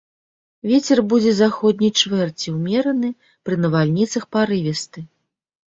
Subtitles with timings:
[0.69, 3.09] Вецер будзе заходняй чвэрці ўмераны,
[3.49, 4.99] пры навальніцах парывісты.